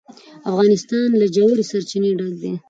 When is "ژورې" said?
1.35-1.63